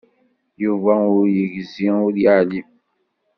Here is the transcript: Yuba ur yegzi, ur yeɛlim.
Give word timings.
Yuba 0.63 0.93
ur 1.17 1.25
yegzi, 1.35 1.89
ur 2.05 2.13
yeɛlim. 2.23 2.67